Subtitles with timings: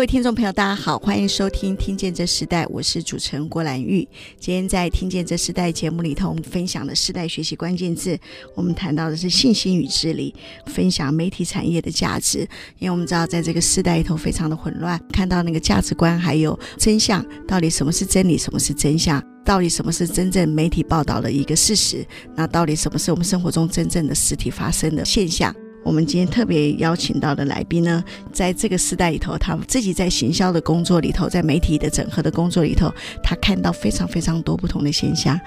[0.00, 4.08] 各位听众朋友，大家好，欢迎收听《听见这时代》，我是主持人郭兰玉。
[4.38, 8.18] 今天在《听见这时代》节目里头，我们分享的时代学习关键字，
[8.54, 12.38] 我们谈到的是信心与治理，分享媒体产业的价值。
[12.78, 25.54] 因为我们知道，在这个时代里头非常的混乱，看到那个价值观还有真相，到底什么是真理，什么是真相，到底什么是真正媒体报道的一个事实，那到底什么是我们生活中真正的实体发生的现象？
[25.82, 35.38] 我们今天特别邀请到的来宾呢，在这个时代里头，他自己在行销的工作里头，在媒体的整合的工作里头，他看到非常非常多不同的现象。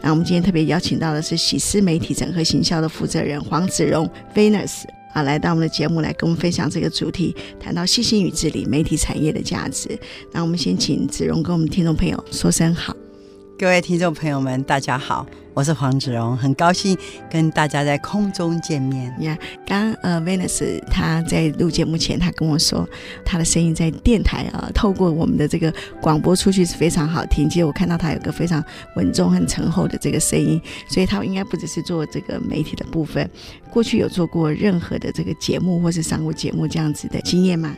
[0.00, 9.98] 那我们今天特别邀请到的是喜思媒体整合行销的负责人黄子荣 Venus 啊，来到我们的节目来跟我们分享这个主题，谈到信心与治理媒体产业的价值。
[10.32, 12.96] 那我们先请子荣跟我们听众朋友说声好。
[13.58, 16.96] 各位听众朋友们，大家好，我是黄子荣，很高兴
[17.30, 19.14] 跟大家在空中见面。
[19.20, 19.36] 呀，
[19.66, 22.88] 刚呃，Venus 他在录节目前，他跟我说，
[23.22, 27.50] 他的声音在电台啊，透过我们的这个广播出去是非常好听。
[27.50, 28.64] 其实我看到他有个非常
[28.96, 33.28] 稳重、很沉厚的这个声音，所以他应该不只是做这个媒体的部分，
[33.70, 37.76] 过去有做过任何的这个节目或是上过节目这样子的经验吗？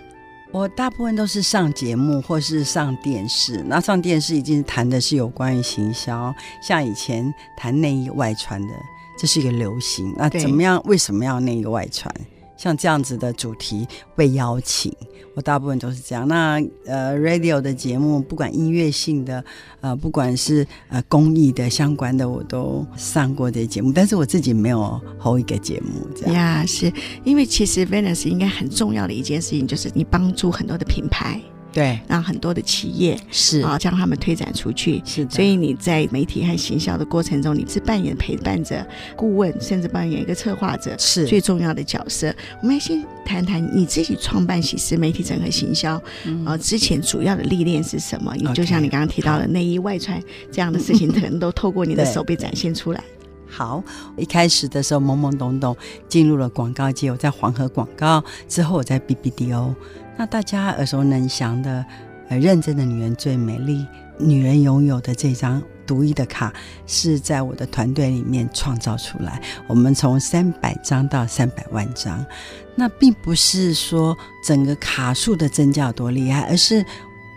[0.55, 8.73] 我大部分都是上节目或是上电视，那上电视已经谈的是有关于行销，像以前谈内衣外穿的，
[9.19, 10.15] 这是一个流行。
[10.17, 10.81] 那怎么样？
[10.85, 12.15] 为什么要内衣外传？
[12.57, 14.93] 像这样子的主题被邀请，
[15.35, 16.27] 我大部分都是这样。
[16.29, 19.45] 那呃，radio 的节目，不管音乐性的，
[19.81, 23.93] 呃，不管是呃公益的相关的，我都上过这些节目。
[23.93, 26.35] 但是我自己没有 hold 一个节目这样。
[26.35, 26.93] 呀，是
[27.25, 31.41] 因为其实 Venus 应该很重要的一件事情，就是你帮助很多的品牌。
[31.75, 35.03] 对，让很多的企业是啊，将他们推展出去。
[35.05, 38.87] 是的，所以你在媒体和行销的过程中，你是扮演陪伴者、
[39.17, 42.33] 顾问，甚至扮演一个策划者，是最重要的角色。
[42.63, 48.33] 我们先谈谈你自己创办喜事媒体整合行销，嗯、呃，之前主要的历练是什么？
[48.37, 53.03] 你、就像你刚刚提到的内衣外穿这样的事情， 可能都透过你的手被展现出来。
[53.57, 53.81] 好，
[54.17, 55.77] 一开始的时候懵懵懂懂
[56.09, 59.73] 进入了广告界，我在黄河广告之后，我在 BBDO。
[60.17, 61.85] 那大家耳熟能详的，
[62.29, 63.87] 呃，认真的女人最美丽，
[64.19, 66.53] 女人拥有的这张独一的卡，
[66.85, 69.41] 是在我的团队里面创造出来。
[69.69, 72.27] 我们从三百张到三百万张，
[72.75, 76.85] 那并不是说整个卡数的增加有多厉害，而是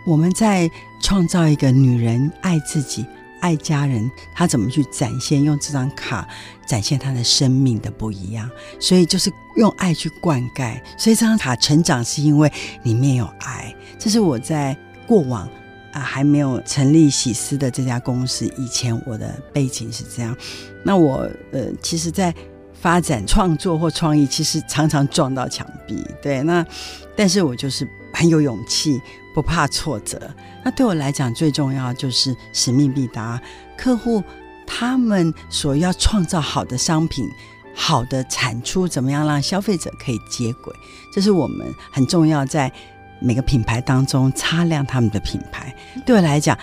[0.04, 0.68] 我们在
[1.00, 3.06] 创造一个女人爱自己。
[3.40, 5.42] 爱家人，他怎么去展现？
[5.42, 6.26] 用这张卡
[6.66, 10.80] 展现他的生命的不一样，所以就是用爱去灌溉。
[10.96, 13.74] 所以这张卡成长是因为里面有爱。
[13.98, 14.76] 这是我在
[15.06, 15.48] 过往
[15.90, 20.36] 啊、还没有成立喜思的这家公司以前，我的背景是这样。
[20.84, 22.32] 那我呃，其实，在
[22.74, 26.06] 发展创作或创意，其实常常撞到墙壁。
[26.22, 26.64] 对，那
[27.16, 29.00] 但是我就是很有勇气。
[29.34, 30.20] 不怕挫折，
[30.64, 33.40] 那对我来讲最重要就是使命必达。
[33.76, 34.20] 客户
[34.66, 37.30] 他们所要创造好的商品、
[37.72, 40.74] 好的产出，怎么样让消费者可以接轨？
[41.14, 42.72] 这是我们很重要，在
[43.20, 45.72] 每个品牌当中擦亮他们的品牌。
[46.04, 46.58] 对我来讲，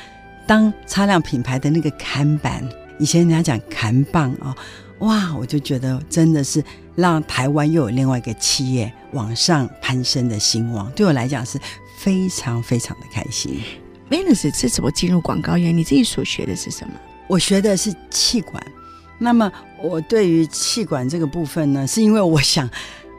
[0.45, 2.61] 当擦亮品牌的那个看板，
[2.99, 4.53] 以前人家讲看棒啊，
[4.99, 6.63] 哇，我就觉得真的是
[6.95, 10.91] 让台湾又有另外一个企业往上攀升的兴旺。
[10.95, 11.59] 对我来讲是。
[11.97, 13.57] 非常非常的开心。
[14.09, 15.71] Venus 是怎么进入广告业？
[15.71, 16.93] 你自己所学的是什么？
[17.25, 18.61] 我学的是气管。
[19.17, 19.49] 那么
[19.81, 22.69] 我对于气管这个部分呢，是因为我想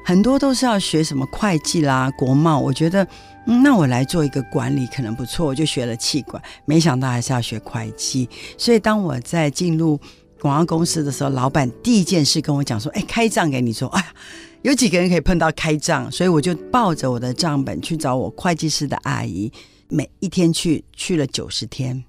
[0.05, 2.61] 很多都是要学什么会计啦、国贸。
[2.61, 3.03] 我觉得，
[3.47, 6.41] 嗯，那我来做一个管理可能不错，我就学了气管。
[6.67, 8.29] 没想到还是要学会计。
[8.59, 9.99] 所以当我在进入
[10.47, 14.15] 广告公司的时候，老板第一件事跟我讲说：“哎，开账给你说。”哎呀。
[14.63, 19.53] 有几个人可以碰到开账，所以我就抱着我的账本去找我会计师的阿姨，
[19.89, 22.03] 每一天去去了九十天，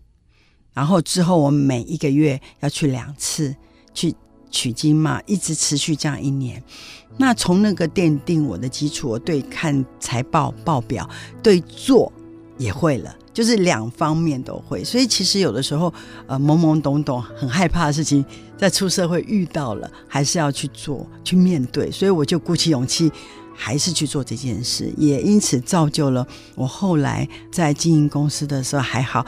[0.73, 3.55] 然后之后我每一个月要去两次
[3.93, 4.15] 去
[4.49, 6.63] 取经嘛，一直持续这样一年。
[7.17, 11.07] 那从那个奠定我的基础，我对看财报报表，
[11.43, 12.11] 对做
[12.57, 13.15] 也会了。
[13.37, 15.93] 就是两方面都会，所以其实有的时候，
[16.25, 18.25] 呃，懵懵懂懂、很害怕的事情，
[18.57, 21.91] 在出社会遇到了，还是要去做、去面对。
[21.91, 23.11] 所以我就鼓起勇气，
[23.53, 26.25] 还是去做这件事，也因此造就了
[26.55, 29.23] 我后来在经营公司的时候还好，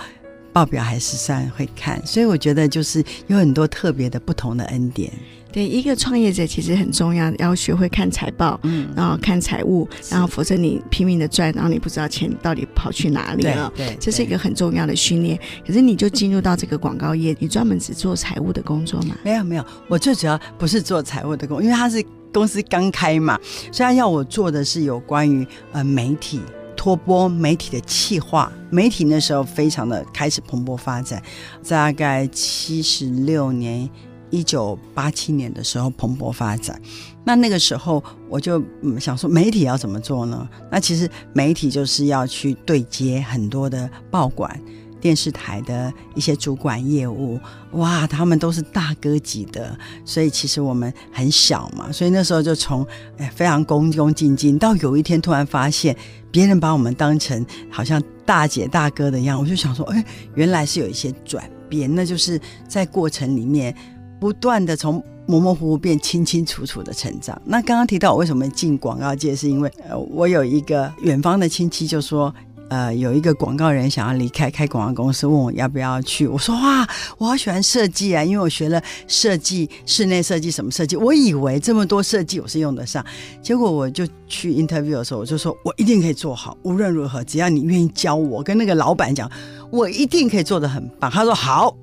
[0.52, 2.04] 报表还是算会看。
[2.04, 5.14] 所以我觉得就是有很多特别的不同的恩典。
[5.52, 13.72] 对，一个创业者其实很重要，要学会看财报，嗯，然后看财务，然后否则你拼命的赚，然后你不知道钱到底跑去哪里了。
[13.76, 15.40] 对，对，这是一个很重要的训练。
[15.66, 19.16] 可是你就进入到这个广告业，你专门只做财务的工作吗？
[19.24, 22.04] 没有没有，我最主要不是做财务的工，因为他是
[22.34, 23.40] 公司刚开嘛，
[23.72, 26.40] 所以他要我做的是有关于呃媒体。
[26.76, 31.22] 托播媒体的企划，媒体那时候非常的开始蓬勃发展，
[31.68, 33.90] 大概七十六年，
[34.30, 36.80] 一九八七年的时候蓬勃发展。
[37.24, 38.64] 那那个时候我就
[39.00, 40.48] 想说，媒体要怎么做呢？
[40.72, 44.60] 那其实媒体就是要去对接很多的报馆。
[45.02, 47.40] 电视台的一些主管业务，
[47.72, 49.74] 哇，他们都是大哥级的，
[50.04, 52.86] 所以其实我们很小嘛，所以那时候就从
[53.18, 55.96] 哎非常恭恭敬敬，到有一天突然发现
[56.32, 60.04] 别人把我们当成好像大姐大哥的样，我就想说，哎，
[60.36, 62.38] 原来是有一些转变，那就是
[62.68, 63.74] 在过程里面
[64.20, 67.40] 不断的从模模糊糊变清清楚楚的成长。
[67.46, 72.34] 那刚刚提到我为什么进广告界，是因为呃，我有一个远方的亲戚就说。
[72.72, 76.28] 呃，有一个广告人想要离开开广告公司，问我要不要去。
[76.28, 76.88] 我说哇，
[77.18, 80.96] 我好喜欢设计啊，因为我学了设计、室内设计什么设计。
[80.96, 83.04] 我以为这么多设计我是用得上，
[83.42, 88.44] 结果我就去 interview 的时候，我就说我一定可以做好，无论如何，只要你愿意教我。
[88.44, 89.28] 跟那个老板讲，
[89.72, 91.10] 我一定可以做得很棒。
[91.10, 91.76] 他说好，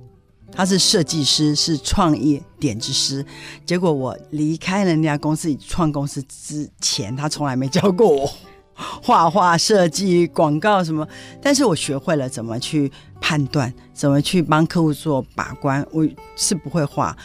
[0.53, 3.25] 他是设计师，是创业点子师。
[3.65, 8.31] 结果我离开了那家公司，创公司之前，他从来没教过我。
[9.03, 11.07] 画画、设计、广告什么，
[11.41, 15.87] 但是我学会了怎么去判断，怎么去帮客户做把关。
[15.93, 16.07] 我
[16.37, 17.17] 是不会画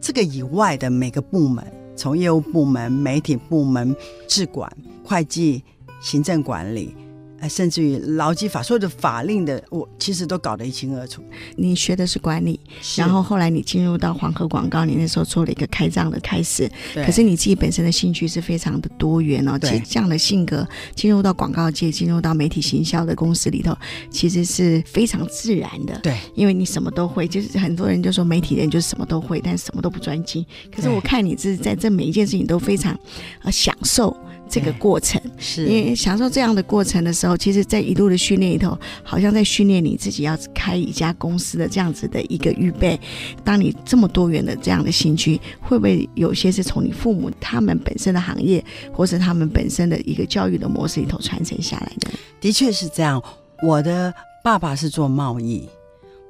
[0.00, 1.64] 这个以外的每个部门，
[1.96, 3.94] 从业务部门、媒体部门、
[4.26, 4.68] 制管、
[5.04, 5.62] 会计、
[6.00, 6.96] 行政管理。
[7.46, 11.22] 甚至于劳基法所有的法令的，我其实都搞得一清二楚。
[11.56, 12.58] 你学的是管理，
[12.96, 16.70] 然后后来你进入到黄河广告，你那时候做了一个开张的开始。
[16.94, 17.04] 对。
[17.04, 19.58] 可是你自己本身的兴趣是非常的多元哦。
[19.58, 19.70] 对。
[19.70, 23.76] 其实这样的性格进入到广告界，进入到媒体行销的公司里头，
[24.10, 25.98] 其实是非常自然的。
[26.00, 26.16] 对。
[26.34, 30.44] 因为你什么都会，就是很多人就说媒体人就是什么都会，但是什么都不专精。
[30.74, 32.98] 可是我看你是在这每一件事情都非常
[33.42, 34.16] 呃享受。
[34.48, 42.98] 这个过程，是因为享受这样的过程的时候，其实，在一路的训练里头，好像在训练你自己要开一家公司的这样子的一个预备。
[43.44, 52.10] 当你这么多元的这样的兴趣，会不会有些是从你父母他们本身的行业，或是他们本身的一个教育的模式里头传承下来的？
[52.40, 53.22] 的确是这样。
[53.62, 55.68] 我的爸爸是做贸易，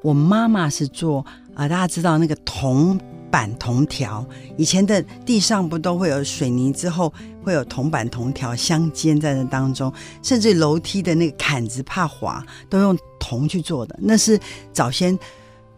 [0.02, 1.20] 我妈妈是做
[1.54, 2.98] 啊、呃，大家知道那个铜。
[3.30, 4.26] 板铜条，
[4.56, 9.92] 以前的地上不都会有水泥，之后会有铜板铜条相间在那当中，
[10.22, 13.98] 甚至楼梯的那个坎子怕滑，都用铜去做的。
[14.00, 14.38] 那是
[14.72, 15.19] 早先，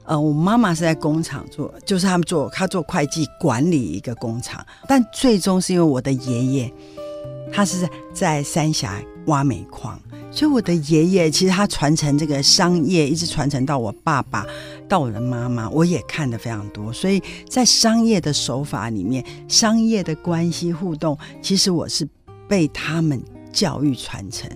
[0.04, 6.74] 呃，我妈妈是在工厂做，就是他们做，他做会计管理一个工厂，但最终是因为我的爷爷，
[7.52, 10.00] 他是在三峡挖煤矿。
[10.30, 14.46] 所以我的爷爷其实他传承这个商业，一直传承到我爸爸，
[14.88, 16.92] 到我的妈妈，我也看得非常多。
[16.92, 22.08] 所以在商业的手法里面，商业的关系互动，其实我是
[22.48, 23.20] 被他们
[23.52, 24.48] 教育传承。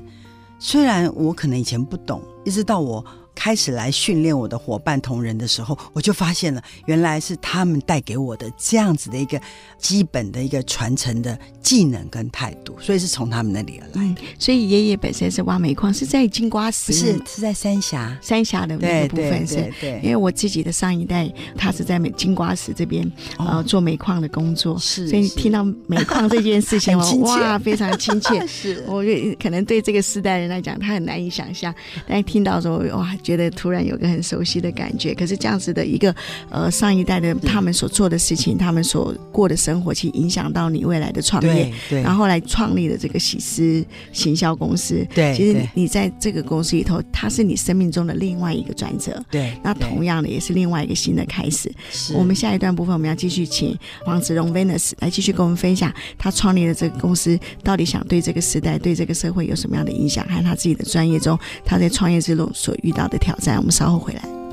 [0.59, 3.05] 虽然我可能以前不懂，一直到我。
[3.35, 9.41] 开始来训练我的伙伴同仁的时候，我就发现了，原来是他们带给我的这样子的一个
[9.79, 14.01] 基本的一个传承的技能跟态度，所以是从他们那里而来的。
[14.01, 19.57] 嗯、所以爷爷本身是挖煤矿，是在金瓜石，是是在三峡，三峡的那个部分是。
[19.57, 23.05] 对，对，对，对，因为我自己的上一代，他是在金瓜石这边、
[23.39, 25.09] 哦、呃做煤矿的工作，是。
[25.09, 28.45] 所以听到煤矿这件事情， 哇，非常亲切。
[28.47, 29.03] 是，我
[29.43, 31.75] 可能对这个世代人来讲，他很难以想象，
[32.07, 33.13] 但听到说哇。
[33.25, 36.15] 觉得突然有个很熟悉的感觉，可是这样子的一个
[36.51, 41.49] 呃上一代的他们所做的事情，他们所过的生活，其实影响到你未来的创业。
[41.49, 45.05] 对，对，然后后来创立了这个喜思行销公司。
[45.15, 49.25] 对，其实你在这个公司里头，它是你生命中的另外一个转折。
[49.31, 51.73] 对，那同样的也是另外一个新的开始。
[51.91, 63.14] 是，我们下一段部分我们要继续请黄子荣 Venus 来继续跟我们分享他创立的这个公司到底想对这个时代、对这个社会有什么样的影响，还有他自己的专业中他在创业之路所遇到的。
[63.15, 64.44] 的挑战，我们稍后回来。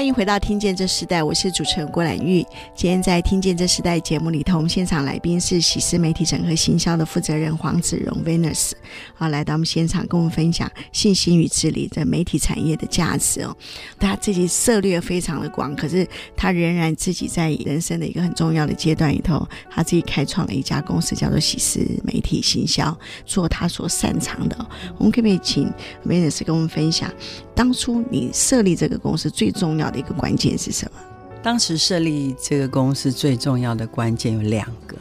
[0.00, 2.42] 欢迎回到《听见这时代》，我是主持人郭兰玉。
[2.74, 8.72] 今天在《听见这时代》节目里头，我们现场来宾是喜事媒体整合行销的负责人黄子荣 Venus，
[9.18, 13.54] 啊，来到我们现场跟我们分享信心与治理的媒体产业的价值哦。
[13.98, 24.56] 他自己涉猎非常的广，可是他仍然自己在人生的一个很重要的阶段里头，他自己开创了一家公司，叫做喜事媒体行销，做他所擅长的。
[24.96, 25.70] 我们可不可以请
[26.06, 27.12] Venus 跟我们分享，
[27.60, 30.98] 当初你设立这个公司最重要的一个关键是什么？
[31.42, 34.96] 当时设立这个公司最重要的关键有两个，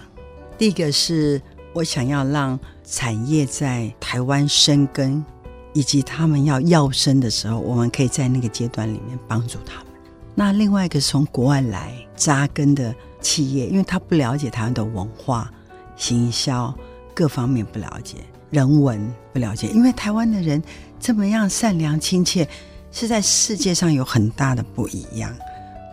[0.57, 5.23] 第一个是我想要让产业在台湾生根，
[5.71, 9.93] 以及他们要要生的时候，我们可以在那个阶段里面帮助他们。
[10.35, 15.49] 那另外一个是从国外来扎根的企业，因为他不了解台湾的文化、
[15.95, 16.77] 行销
[17.15, 18.17] 各方面不了解，
[18.49, 20.61] 人文不了解，因为台湾的人
[20.99, 22.47] 这么样善良亲切。
[22.91, 25.31] 是在世界上有很大的不一样，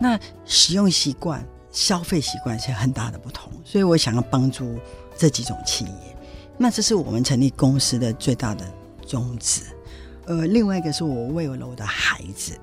[0.01, 4.79] 那使用习惯、消费习惯是很大的不同，所以我想要帮助
[5.15, 6.17] 这几种企业。
[6.57, 8.65] 那这是我们成立公司的最大的
[9.05, 9.61] 宗旨。
[10.25, 12.59] 呃，另外一个是我为了我的孩子，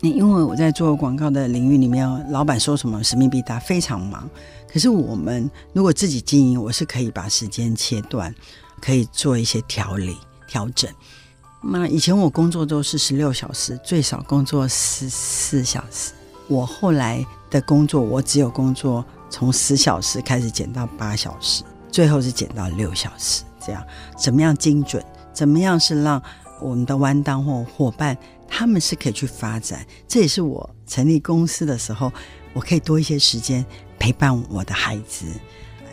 [0.00, 4.28] 因为我在做广告的领域里面，老板说什么使命必达，非常忙。
[4.68, 8.34] 可是我们如果自己经营，我是可以把时间切断，
[8.80, 10.16] 可以做一些调理、
[10.48, 10.92] 调整。
[11.62, 16.12] 那以前我工作都是十六小时，最少工作十四小时。
[16.48, 23.42] 我后来的工作，我只有工作从十小时开始减到八小时，最后是减到六小时。
[23.58, 23.84] 这样
[24.16, 25.04] 怎么样精准？
[25.32, 26.22] 怎么样是让
[26.60, 29.84] 我们的弯当或伙伴他们是可以去发展？
[30.06, 32.12] 这也是我成立公司的时候，
[32.52, 33.64] 我可以多一些时间
[33.98, 35.26] 陪伴我的孩子，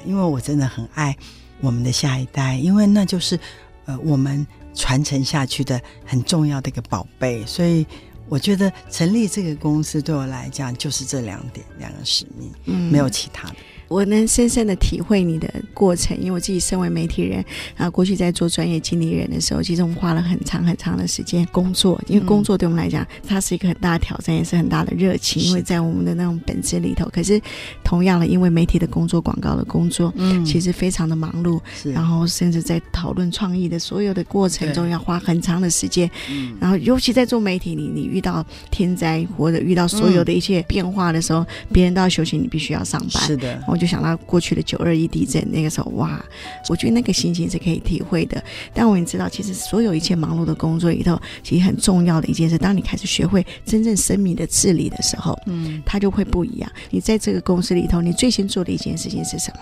[0.05, 1.17] 因为我真的很爱
[1.61, 3.39] 我们的下一代，因为那就是
[3.85, 4.45] 呃我们。
[4.73, 7.85] 传承下去的很重要的一个宝贝，所以
[8.27, 13.55] 我觉得成立这个公司对我来讲就是这两点，两个使命，嗯，没有其他的。
[13.93, 17.45] 我能深深的体会你的过程，因为我自己身为媒体人
[17.77, 27.07] 啊，过去在做专业经理人的时候，其实我们花了很长很长的时间工作，因为工作对我们来讲，它是一个很大的挑战，也是很大的热情，因为在我们的那种本质里头。
[27.13, 27.39] 可是
[27.83, 31.59] 同样的，因为媒体的工作、广告的工作，嗯，其实非常的忙碌，
[31.93, 46.23] 然后甚至在讨论创意的所有的过程中，要花很长的时间，嗯，然后尤其在做媒体，你你遇到天灾或者遇到所有的一切变化的时候，别人都要休息，你必须要上班，是的，我就想到过去的九二一地震，那个时候哇，
[46.69, 48.41] 我觉得那个心情是可以体会的。
[48.73, 56.71] 但我也知道，其实所有一切忙碌的工作里头，其实很重要的一件事，当你开始学会真正生命的治理的时候，嗯，它就会不一样。
[56.89, 59.59] 你在这个公司里头，你最先做的一件事情是什么？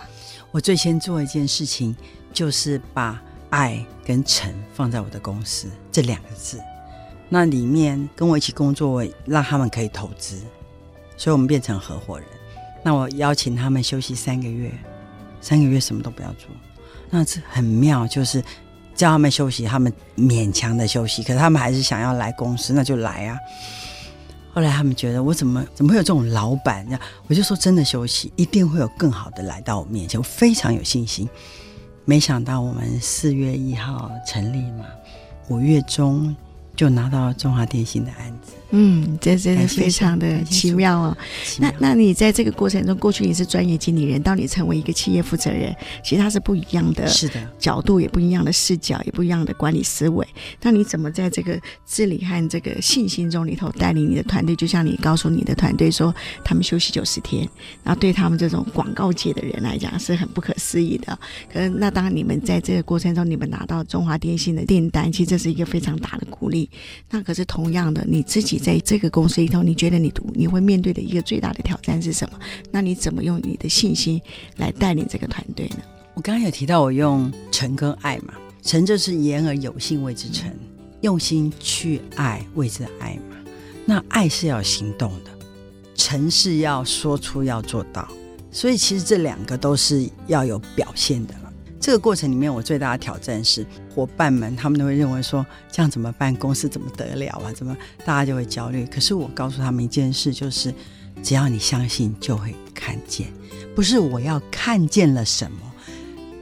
[0.52, 1.96] 我最先做一件事情，
[2.32, 6.60] 就是把爱跟诚放在我的公司这两个字。
[7.28, 10.40] 那里面跟我一起工作，我让他们可以投资，
[11.18, 12.28] 所以我们变成合伙人。
[12.84, 14.72] 那我邀请他们休息三个月，
[15.40, 16.48] 三个月什么都不要做，
[17.10, 18.44] 那这很妙，就是
[18.96, 23.38] 叫他们休息，他们勉强的休息，可是他们还是想要来公司，那就来啊。
[24.54, 26.84] 后来他们觉得我怎么怎么会有这种老板？
[26.86, 31.30] 这样我就说真的休息，一定会有更好的来到我面前，我非常有信心。
[32.04, 34.86] 没想到我们四月一号成立嘛，
[35.50, 36.36] 五月中
[36.76, 38.54] 就拿到中华电信的案子。
[38.72, 41.18] 嗯，这真的非常的奇妙哦。
[41.60, 50.26] 那那你在这个过程中，过去你是专业经理人，到你成为一个企业负责人，其实它是不一样的，是的，角度也不一样的视角，也不一样的管理思维。
[50.62, 54.56] 那你怎么在这个治理和这个信心中里头带领你的团队？
[54.56, 57.46] 就像你告诉你的团队说，他们休息九十天，
[57.84, 61.20] 然后对他们这种广告界的人来讲是很不可思议的。
[61.52, 66.70] 可是那当你们在这个过程中，你们拿到中华电信的订单，其实这是一个非常大的鼓励。
[67.10, 68.61] 那可是同样的，你自己。
[68.62, 72.40] 在这个公司里头，你觉得你你会面对的一个最大的挑战是什么？
[72.72, 74.22] 那你怎么用你的信心
[74.58, 75.80] 来带领这个团队呢？
[76.14, 80.52] 我刚刚有提到，我用诚跟爱嘛，诚就是言而有信谓之诚，
[81.02, 83.38] 用心去爱谓之爱嘛。
[83.86, 85.32] 那爱是要行动的，
[85.96, 88.08] 诚是要说出要做到，
[88.52, 91.34] 所以其实这两个都是要有表现的。
[91.82, 96.34] 这个过程里面，我最大的挑战是伙伴们，他们都会认为说，这样怎么办？
[96.36, 97.52] 公司怎么得了啊？
[97.54, 98.86] 怎么大家就会焦虑？
[98.86, 100.72] 可是我告诉他们一件事，就是
[101.24, 103.28] 只要你相信，就会看见。
[103.76, 105.74] 不是我要看见了什么，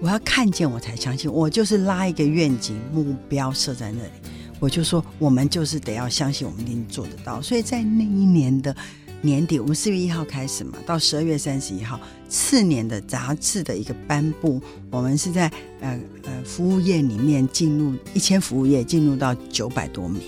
[0.02, 1.32] 我要看见我才相信。
[1.32, 4.12] 我就是拉一个愿景目标设在那里，
[4.60, 7.42] 我就说我们就是得要相信，我们一定做得到。
[7.42, 8.76] 所以在那一年的。
[9.22, 12.00] 年底，我们四月一号开始嘛，到十二月三十一号，
[12.30, 20.22] 次年的杂志的一个颁布，我们是在呃呃服务业里面进入一千服务业进入到九百多名，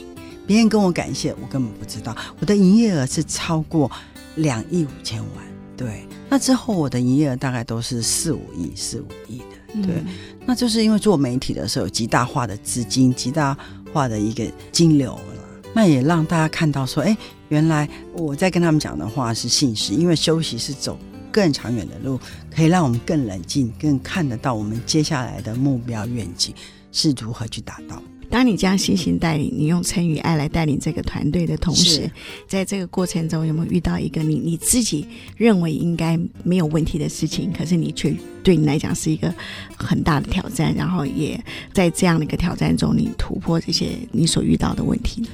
[0.45, 2.15] 别人跟我感谢，我根本不知道。
[2.39, 3.89] 我的营业额是超过
[4.35, 5.45] 两亿五千万，
[5.77, 6.05] 对。
[6.29, 9.95] 那之后我的营业额大概都是四五亿、四五亿的，对。
[9.95, 10.05] 嗯、
[10.45, 13.57] 那就是因为做媒体的时候有极大化的资金、极大
[13.93, 15.40] 化的一个金流了，
[15.73, 17.15] 那也让大家看到说，哎，
[17.49, 20.97] 原来我在跟他们讲的话是信实，因为休息是走
[21.31, 22.19] 更长远的路，
[22.53, 26.53] 可以让我们更冷静、更看得到我们接下来的目标愿景
[26.91, 28.01] 是如何去达到。
[28.29, 32.09] 当你这样细心带领，你用诚与爱来带领这个团队的同时，
[32.47, 39.33] 在这个过程中有没有遇到一个你你自己认为应该没有问题的事情，可是你却对你来讲是一个
[39.75, 41.41] 很大的挑战，然后也
[41.73, 45.27] 在这样的一个挑战中，你突破这些你所遇到的问题？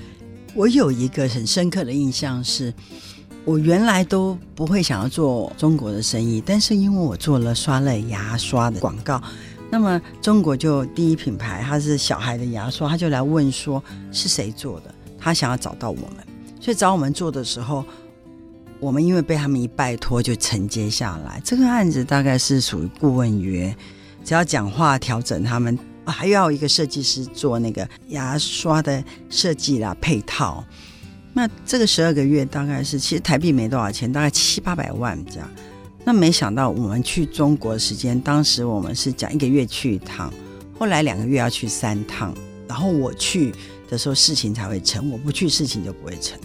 [0.57, 2.73] 我有一个很深刻的印象是，
[3.45, 9.21] 我原来都不会想要做中国的生意，但是因为我做了刷了牙刷的广告。
[9.69, 16.25] 那么中国就第一品牌，它是小孩的牙刷，他就来问说是谁做的，他想要找到我们，
[16.59, 17.85] 所以找我们做的时候，
[18.79, 21.39] 我们因为被他们一拜托就承接下来。
[21.43, 23.75] 这个案子大概是属于顾问约，
[24.25, 25.77] 只要讲话调整他们，
[26.11, 30.63] 还要一个设计师做那个牙刷的设计啦配套。
[31.33, 35.49] 那这个十二个月大概是其实台币没多少钱，大概七八百万这样。
[36.03, 40.33] 那没想到我们去中国的时间，当时我们是讲一个月去一趟，
[40.79, 42.33] 后来两个月要去三趟，
[42.67, 43.53] 然后我去
[43.89, 46.39] 的时候事情才会成，我不去事情就不会成。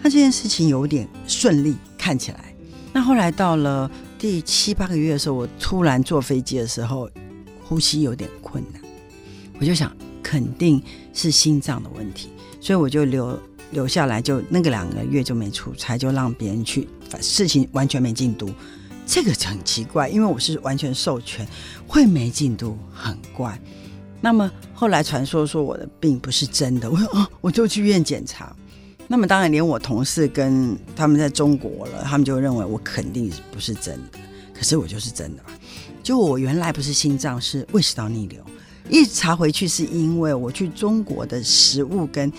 [0.00, 2.54] 那这件事情有点顺利，看起来。
[2.92, 7.10] 那后来到了第七八个月的时候，我突然坐飞机的时候，
[7.64, 8.81] 呼吸有点困难，
[9.62, 10.82] 我就想肯定
[11.14, 13.38] 是心脏的问题，所以我就留
[13.70, 16.88] 留下来，就那个两个月就没出差，就让别人去，
[17.20, 18.50] 事情完全没进度。
[19.06, 21.46] 这个很奇怪，因为我是完全授权，
[21.86, 23.56] 会没进度，很怪。
[24.20, 28.52] 那么后来传说说我的病不是真的，我说哦，我就去医院检查。
[29.06, 34.18] 那么当然，连我同事跟他们在中国了，他们就认为我肯定不是真的。
[34.52, 35.50] 可是我就是真的嘛。
[36.02, 38.44] 就我原来不是心脏，是胃食道逆流。
[38.88, 42.32] 一查回去是因为我去中国的食物跟。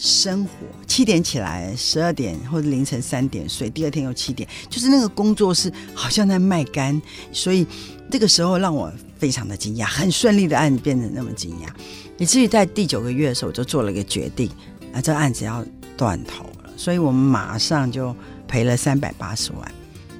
[0.00, 0.50] 生活
[0.86, 7.66] 七点起来，十二点或者凌晨三点睡，第二天又七点，就是那个工作是好像在卖干，所以
[8.08, 11.68] 这个时候让我非常的惊讶，很顺利的案子变成那么惊讶，
[12.16, 14.48] 以至于在第九个月的时候，我就做了一个决定，
[14.92, 18.14] 啊，这案子要断头了，所以我们马上就
[18.46, 19.74] 赔了三百八十万。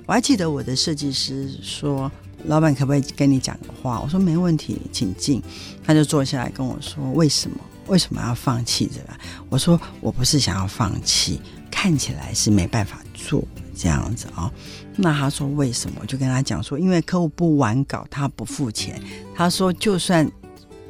[0.07, 2.11] 我还记得我的设计师说
[2.45, 5.43] ：“老板可不可以跟你讲个话？”我说：“没问题，请进。”
[5.85, 7.57] 他就坐下来跟我说：“为什么？”
[7.89, 9.19] 为什么要放弃这个？
[9.49, 13.43] 我说我不是想要放弃，看起来是没办法做
[13.75, 14.53] 这样子哦。
[14.95, 15.97] 那他说为什么？
[16.03, 19.01] 我就跟他讲说，因为客户不完稿，他不付钱。
[19.35, 20.31] 他说就算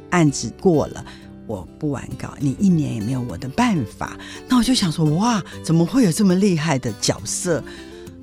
[0.09, 1.05] 案子过了，
[1.47, 4.19] 我不完稿，你一年也没有我的办法。
[4.49, 7.63] 那我就想说，哇，怎么会有这么厉害的角色？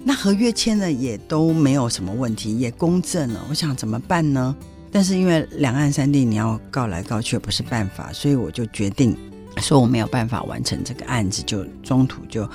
[0.08, 3.44] 那合约签了也都没有什么问题，也公证了。
[3.50, 4.54] 我想怎么办呢？
[4.92, 9.16] 但是因为两岸三地你要告来告去不是办法，所以我就决定
[9.56, 12.48] 说我没有办法完成这个案子，就中途就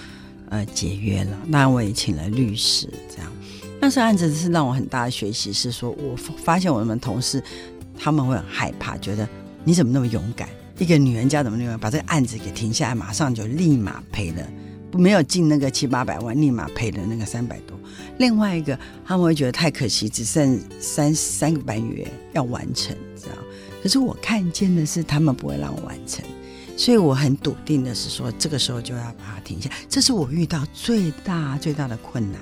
[0.47, 1.37] 呃解约了。
[1.45, 3.29] 那我也请了律师，这样。
[3.81, 7.43] 但是案子是让我很大的学习，是说我发现我们同事
[7.99, 9.27] 他们会很害怕，觉得
[9.65, 10.47] 你怎么那么勇敢？
[10.77, 14.47] 一个女人家怎么那么，把这个案子给停下来，马上就立马赔了。
[14.93, 17.77] 没有进那个七八百万，立马赔了那个三百多。
[18.17, 23.37] 另外一个，他们会觉得太可惜，只剩三三个半月要完成，这样。
[23.81, 26.23] 可是我看见的是，他们不会让我完成，
[26.77, 29.69] 所以我很笃定的是说，这个时候就要把它停下。
[29.89, 32.39] 这是我遇到最大最大的困难，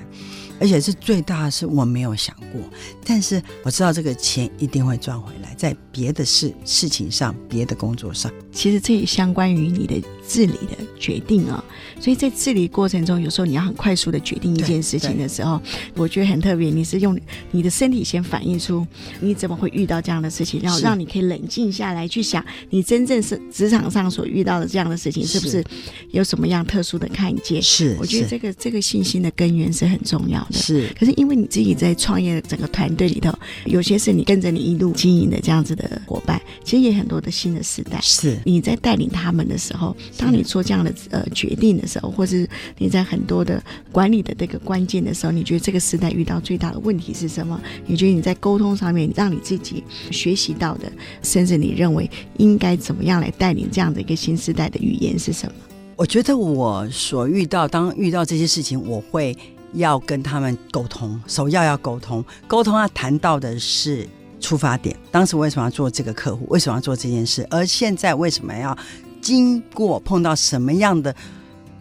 [0.59, 2.61] 而且是最大的是我没有想过，
[3.05, 8.29] 但是我知道这个钱一定会赚回来，在别的事事情上，别的工作上。
[8.51, 15.59] 其实这也相关于你的治理的决定啊、哦，所以在治理过程中，有时候你要很快速的决定一件事情的时候，
[15.95, 16.69] 我觉得很特别。
[16.69, 18.85] 你是用你的身体先反映出
[19.19, 25.63] 你怎么会遇到这样的事情，然后让你可以冷静下来去想，你真正是职场上所遇到的这样的事情，是不是
[26.11, 27.59] 有什么样特殊的看见？
[27.59, 30.59] 是，我觉得这个这个信心的根源是很重要的。
[30.59, 33.33] 是，可是因为你自己在创业的整个团队里头，
[33.65, 38.37] 有些是你跟着你一路经营的这样子的伙伴，其实也很多的新的时代是。
[38.45, 47.59] 你在带领他们的时候，当你做这样的呃决定的时候，或是你在很多的管理的这个关键的时候，你觉得这个时代遇到最大的问题是什么？
[47.85, 50.91] 你觉得你在沟通上面让你自己学习到的，
[51.23, 55.53] 甚至你认为应该怎么样来带领这样的一个新时代的语言是什么？
[55.95, 59.37] 我觉得我所遇到，当遇到这些事情，我会
[59.71, 64.05] 要跟他们沟通，首要要沟通，沟通要谈到的是。
[64.41, 66.45] 出发点，当时为什么要做这个客户？
[66.47, 67.45] 为什么要做这件事？
[67.49, 68.75] 而现在为什么要
[69.21, 71.13] 经过碰到什么样的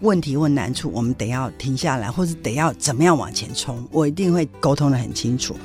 [0.00, 5.56] 问题或难处，我们得要停下来，或者得要怎么样往前冲，我一定会沟通的很清楚。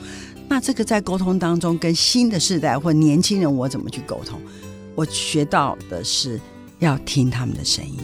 [0.47, 4.39] 那这个在沟通当中，跟新的世代或年轻人，我怎么去沟通？
[4.95, 6.39] 我学到的是
[6.79, 7.97] 要听他们的声音。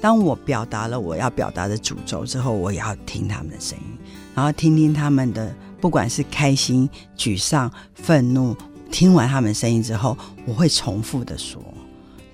[0.00, 3.98] 当我表达了我要表达的主轴之后，我也要听他们的声音，
[4.34, 8.54] 然后听听他们的，不管是开心、沮丧、愤怒。
[8.90, 11.60] 听完他们声音之后，我会重复的说，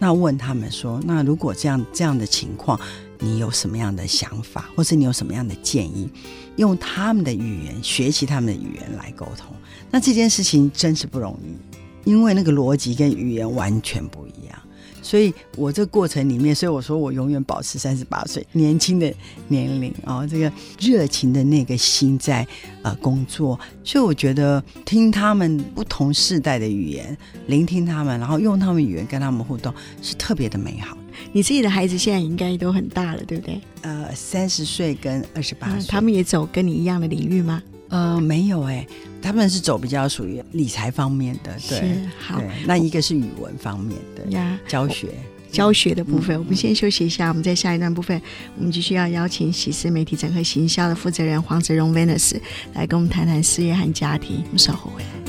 [0.02, 2.80] 那问他们说，那如果这样这样的情况，
[3.18, 6.10] 你有什么样的想法，或是你有什么样的建议？
[6.56, 9.54] 用他们的语言学习他们的语言来沟通，
[9.90, 14.60] 那这件事情真是不容易，因为那个逻辑跟语言完全不一样。
[15.02, 19.12] 所以，我这过程里面，所以我说我永远保持三十八岁年轻的
[19.48, 22.46] 年龄啊，这个热情的那个心在
[22.82, 23.58] 呃工作。
[23.82, 30.96] 所以，我觉得听他们不同世代的语言，聆听他们，然后用他们语言跟他们互动，是特别的美好。
[31.32, 33.60] 你自己的孩子现在应该都很大了，对不对？
[33.82, 37.62] 呃，三十岁跟二十八岁，他们也走跟你一样的领域吗？
[37.88, 38.88] 呃，没有哎、欸，
[39.22, 42.48] 他们是走比较属于理财方面的，对，是好对。
[42.66, 45.09] 那一个是语文方面的呀，教学
[45.52, 46.37] 教学的部分。
[46.37, 48.20] 嗯、我们先休息一下，我们在下一段部分，
[48.56, 52.37] 我们继续要邀请喜事媒体整合行销的负责人黄泽荣 Venus
[52.74, 54.42] 来跟我们谈谈事业和家庭。
[54.46, 55.19] 我们稍后回来。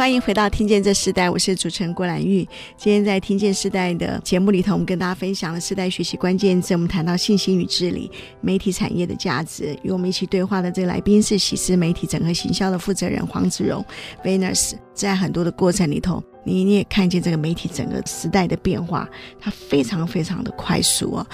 [0.00, 2.38] 欢迎回到《听见这时代》，我是主持人郭兰玉。
[2.74, 6.72] 今天在《听见时代》的节目里头，我们跟大家分享了时代学习关键字。
[6.72, 8.10] 我们谈到信心与治理、
[8.40, 9.78] 媒体产业的价值。
[9.82, 13.84] 与我们一起对话的这个来宾是喜思媒体整合行销的负责人黄子荣
[14.24, 14.72] Venus。
[14.94, 19.06] 在很多的过程里头，你你也看见这个媒体整个时代的变化，
[19.38, 21.26] 它非常非常的快速啊。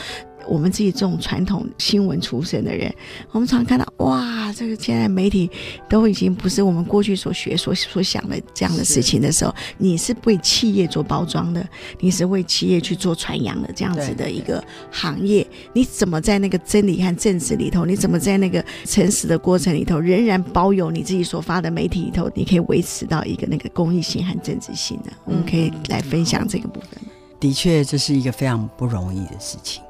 [0.49, 2.93] 我们自己这种传统新闻出身的人，
[3.33, 5.51] 我们常看到哇，这个现在媒体
[5.89, 11.67] 都已经不是我们过去所学、所所想的这样的事情的时候，你是为企业做包装的，
[12.01, 25.13] 你是为企业去做传扬的这样子的一个行业，你怎么在那个真理和政治里头，你怎么在那个诚实的过程里头，仍然保有你自己所发的媒体里头，你可以维持到一个那个公益性和政治性呢？
[25.25, 26.91] 我们可以来分享这个部分。
[27.39, 29.83] 的确，这是一个非常不容易的事情。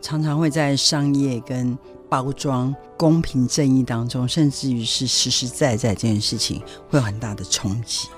[0.00, 1.76] 常常会在商业跟
[2.08, 8.08] 包装、公平正义当中，甚至于是实实在在这件事情，会有很大的冲击。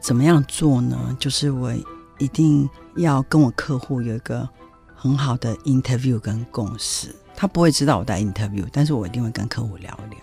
[0.00, 1.16] 怎么样做呢？
[1.20, 1.72] 就是我
[2.18, 4.48] 一定要跟我客户有一个
[4.94, 7.14] 很好的 interview 跟共识。
[7.36, 10.20] 他不会知道我在 interview，但是我一定会跟客户聊一聊。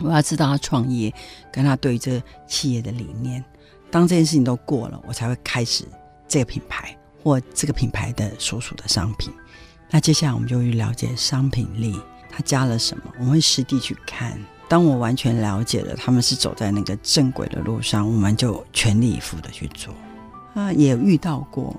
[0.00, 1.12] 我要知道他创业，
[1.52, 3.44] 跟他对这企业的理念。
[3.90, 5.84] 当这件事情都过了，我才会开始
[6.28, 6.96] 这个品牌。
[7.22, 9.30] 或这个品牌的所属的商品，
[9.90, 11.98] 那接下来我们就去了解商品力，
[12.30, 14.38] 它加了什么，我们会实地去看。
[14.68, 19.92] 当我完全了解了他们是走在那个正轨的路上，我们就全力以赴的去做。
[20.54, 21.74] 啊，也有遇到过，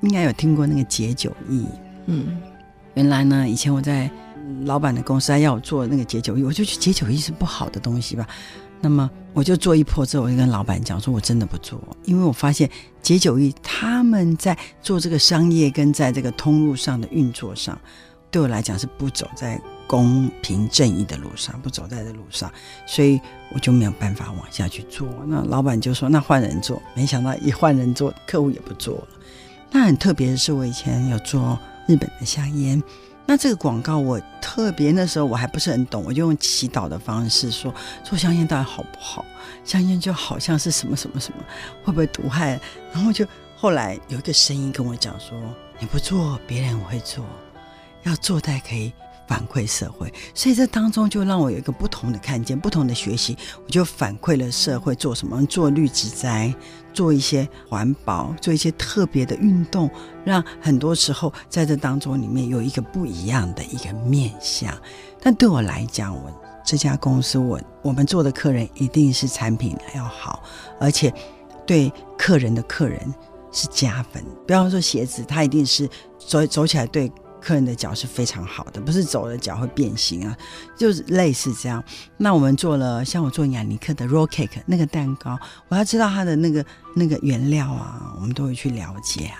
[0.00, 1.66] 应该有听过那个解酒意。
[2.06, 2.40] 嗯，
[2.94, 4.10] 原来呢，以前我在
[4.64, 8.26] 老板的公司，他要我做那个解酒意，我就去解酒意是不好的东西吧。
[8.80, 12.68] 那么我就做一破之后，我就跟老板讲说，我真的不做，因为我发现
[13.02, 17.78] 解酒液他们在做这个商业跟在这个通路上的运作上，
[18.30, 22.50] 对我来讲是不走在公平正义的路上，不走在这路上，
[22.86, 23.20] 所以
[23.52, 25.06] 我就没有办法往下去做。
[25.26, 29.08] 那老板就说，那换人做，没想到一换人做，客户也不做了。
[29.70, 32.82] 那很特别的是，我以前有做日本的香烟。
[33.26, 39.24] 那这个广告我特别，那时候我还不是很懂，我就用祈祷的方式说，做香烟到底好不好？
[39.64, 41.44] 香烟就好像是什么什么什么，
[41.84, 42.58] 会不会毒害？
[42.92, 43.24] 然后就
[43.56, 45.38] 后来有一个声音跟我讲说，
[45.78, 47.24] 你不做，别人会做，
[48.02, 48.92] 要做才可以。
[49.30, 53.38] 反馈社会，所以这当中就让我有一个不同的看见，不同的学习。
[53.64, 56.52] 我就反馈了社会做什么，做绿植栽，
[56.92, 59.88] 做一些环保，做一些特别的运动，
[60.24, 64.76] 让很多时候在这当中里面有一个不一样的一个面向。
[65.20, 70.42] 但对我来讲，我这家公司，我我们做的客人一定是产品要好，
[70.80, 71.14] 而且
[71.64, 73.14] 对客人的客人
[73.52, 74.24] 是加分。
[74.44, 75.88] 比方说鞋子，它一定是
[76.18, 77.08] 走走起来对。
[77.40, 80.36] 客人的脚是非常好的，不是走了脚会变形啊，
[80.76, 81.82] 就是类似这样。
[82.16, 89.38] 那我们做了，像我做雅尼克的 roll cake 那个蛋糕，我要知道它的那个那个原料啊，我们都会去了解啊。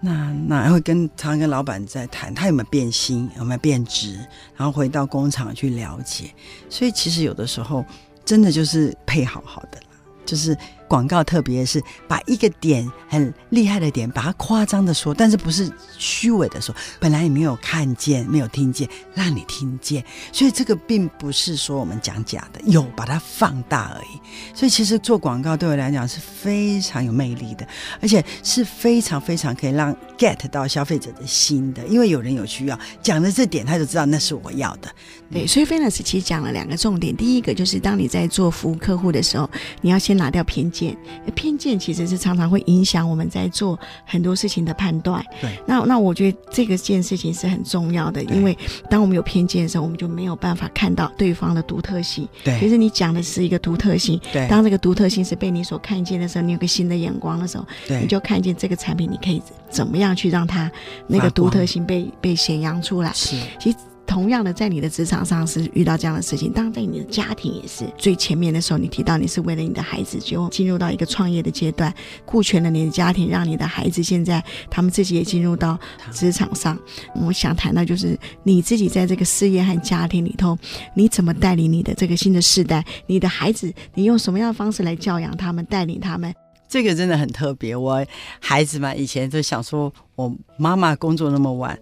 [0.00, 4.14] 那那会跟常跟老板在谈，他有没有变形，有没有变质，
[4.54, 6.30] 然后回到工厂去了解。
[6.68, 7.84] 所以其实有的时候
[8.24, 9.86] 真的就是配好好的啦，
[10.26, 10.56] 就是。
[10.94, 24.20] 广告特别是把一个点很厉害的点，把它夸张的说，但是不是虚伪的说，本来你没有看见，没有听见，让你听见，所以这个并不是说我们讲假的，有把它放大而已。
[24.54, 27.66] 所以其实做广告对我来讲是非常有魅力的，
[28.00, 34.88] 而且是非常非常可以让 get 到消费者的心的，因为有人有需要，讲的这点他就知道那是我要的。
[35.32, 39.48] 对，所以 Venus 其实讲了两个重点，第一个就是当你在做服务客户的时候，
[39.80, 40.96] 你要先拿掉偏见，
[41.34, 45.24] 偏见其实是常常会影响我们在做很多事情的判断。
[45.40, 48.56] 对，那那我觉得这个件事情是很重要的，因为
[48.88, 52.28] 当我们有偏见的时候，我们就没有办法看到对方的独特性。
[52.44, 54.20] 对，其实你讲的是一个独特性。
[54.32, 60.70] 对，当这个独特性是被你所看见的时候，你有个新的眼光的时候，对，你就看见这个产品，你可以怎么样去让它
[61.06, 63.10] 那个独特性被被显扬出来。
[63.14, 63.76] 是，其实。
[64.06, 67.84] 同样的，在你的职场上是遇到这样的事情，当然在你的家庭也是。
[67.96, 71.92] 最前面的时候，你提到你是为了你的孩子，就进入到一个创业的阶段，
[72.24, 75.78] 顾全了你的家庭，让你的孩子现在他们自己也进入到
[76.12, 76.78] 职场上。
[77.14, 80.56] 我想谈到就是你自己在这个事业和家庭里头，
[80.94, 82.84] 你怎么带领你的这个新的世代？
[83.06, 86.32] 你的孩子，你用什么样的方式来教养他们、带领他们？
[86.68, 87.74] 这个真的很特别。
[87.74, 88.04] 我
[88.40, 91.78] 孩子嘛，以前就想说，我妈妈工作那么晚。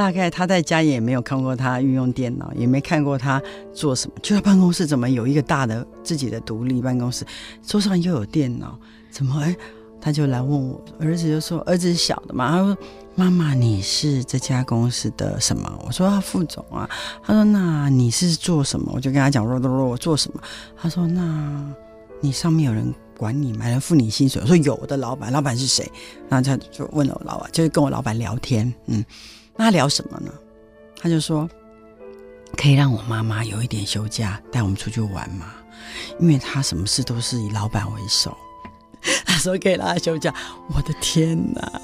[0.00, 3.38] 大概他在家也没有看过他运用电脑，也没看过他
[3.74, 4.16] 做什么。
[4.22, 7.22] 就在办公室怎么有一个大的自己的独立办公室，
[7.62, 8.78] 桌上又有电脑，
[9.10, 9.54] 怎么哎？
[10.00, 12.78] 他就来问我，儿子就说，儿子小的嘛，他说
[13.14, 15.70] 妈妈你是这家公司的什么？
[15.84, 16.88] 我说他副总啊。
[17.22, 18.90] 他说那你是做什么？
[18.94, 20.40] 我就跟他讲说，说我做什么？
[20.80, 21.62] 他说那
[22.22, 23.66] 你上面有人管你吗？
[23.66, 24.40] 有人付你薪水？
[24.40, 25.86] 我说有的，老板，老板是谁？
[26.30, 29.04] 然后他就问了我老板，就是跟我老板聊天，嗯。
[29.62, 30.32] 那聊什么呢？
[30.96, 31.48] 他就说
[32.56, 35.52] 可以让我妈妈有一点休假，带我们出去玩嘛，
[36.18, 38.36] 因为他什么事都是以老板为首。
[39.24, 40.34] 他说可以让他休假，
[40.74, 41.80] 我的天哪！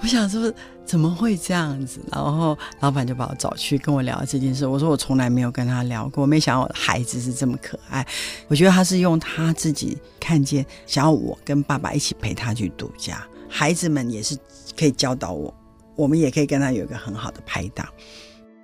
[0.00, 0.52] 我想说
[0.84, 2.00] 怎么会这样子？
[2.10, 4.66] 然后老板就把我找去跟我聊这件事。
[4.66, 8.06] 我说我从来没有跟他聊过，没想到我孩子是这么可爱。
[8.48, 13.24] 我觉得他是用他自己看见，想要我跟爸爸一起陪他去度假。
[13.48, 14.36] 孩子们也是
[14.76, 15.52] 可以教导我。
[15.94, 17.86] 我们也可以跟他有一个很好的拍档，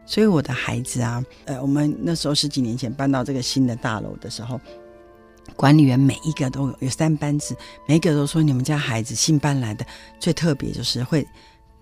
[0.07, 4.61] 所以我的孩子啊，呃，我们那时候十几年前搬到这个新的大楼的时候，
[5.55, 7.55] 管理员每一个都有有三班制，
[7.87, 9.85] 每一个都说你们家孩子新搬来的
[10.19, 11.27] 最特别就是会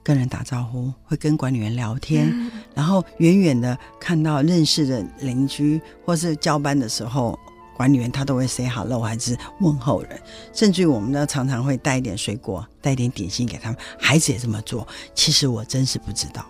[0.02, 7.38] 跟人打招呼，会跟管理员聊天，嗯、然后远远的看到认识的邻居或是交班的时候。
[7.76, 10.18] 管理员他都会 say hello，还是问候人，
[10.54, 13.78] 甚至于我们呢常常会带一点水果，带一点点心给他们。
[13.98, 14.88] 孩子也这么做。
[15.14, 16.46] 其实我真是不知道，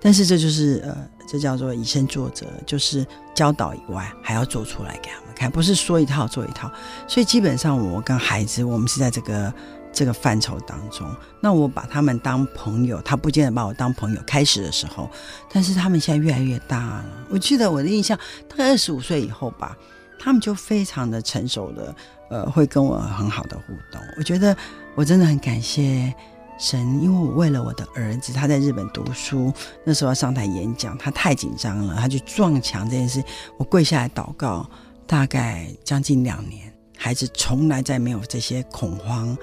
[0.00, 0.96] 但是这就是呃，
[1.28, 6.68] 这叫做以身作则，就是教导以外还要做出来给他们看，不是说一套做一套。
[7.06, 9.54] 所以基本上我跟孩子，我们是在这个
[9.92, 11.08] 这个范畴当中。
[11.40, 14.20] 那我把他们当朋友，他不见得把我当朋友。
[14.26, 15.08] 开始的时候，
[15.52, 17.04] 但是他们现在越来越大了。
[17.30, 19.76] 我记得我的印象，大概二十五岁以后吧。
[20.18, 21.94] 他们就非常的成熟的，
[22.30, 24.00] 呃，会跟我很好的互动。
[24.18, 24.56] 我觉得
[24.94, 26.12] 我真的很感谢
[26.58, 29.52] 神，因为我为了我的儿子，他在日本读书，
[29.84, 33.22] 那时候要上台演讲，他太紧张了，他去撞墙这件事，
[33.58, 34.68] 我跪下来祷告，
[35.06, 39.36] 大概将近两年，孩子从来再没有这些恐慌、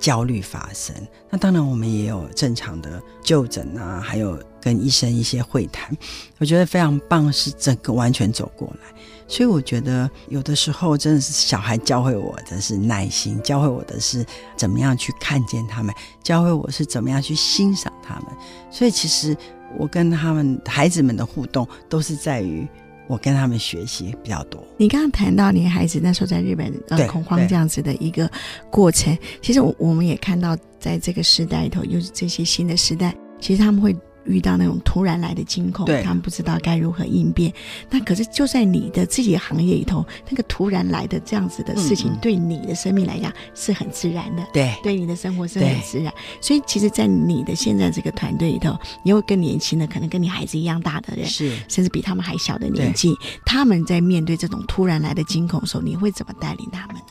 [0.00, 0.94] 焦虑发生。
[1.30, 4.36] 那当然，我们也有正常的就诊啊，还有
[4.68, 5.96] 跟医生一些会谈，
[6.36, 8.94] 我觉得非常棒，是整个完全走过来。
[9.26, 14.24] 所以我觉得有的时候真的是小孩教会我的是耐心，教会我的是
[14.56, 18.26] 怎么样去看见他们，教会我是怎么样去欣赏他们。
[18.70, 19.34] 所以其实
[19.78, 22.68] 我跟他们孩子们的互动都是在于
[23.06, 24.62] 我跟他们学习比较多。
[24.76, 28.30] 你刚刚谈到你孩子那时候在日本呃恐慌这样子的一个
[28.70, 33.96] 过程，其实我我们也看到在这个时代里头，又是这些新的时代，其实他们会。
[34.28, 37.52] 遇到那种突然来的惊恐，他们不知道该如何应变。
[37.90, 44.46] 那可是就在你的自己的行业里头，那个突然来的这样子的事情，对你的生命来讲是很自然的。
[44.52, 46.12] 对，对你的生活是很自然。
[46.40, 53.14] 所以，其实，在你的现在这个团队里头，你有更年轻的，可能跟你孩子一样大的人，是甚至比他们还小的年纪，
[53.46, 57.02] 他们在面对这种突然来的惊恐的时候，你会怎么带领他们呢？